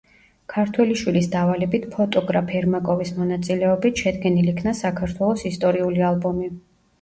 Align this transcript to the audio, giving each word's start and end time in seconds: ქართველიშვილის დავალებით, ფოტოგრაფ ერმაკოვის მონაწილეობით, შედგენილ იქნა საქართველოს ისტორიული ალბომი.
ქართველიშვილის 0.51 1.27
დავალებით, 1.33 1.85
ფოტოგრაფ 1.95 2.49
ერმაკოვის 2.61 3.11
მონაწილეობით, 3.19 4.03
შედგენილ 4.07 4.49
იქნა 4.55 4.75
საქართველოს 4.81 5.45
ისტორიული 5.51 6.05
ალბომი. 6.11 6.51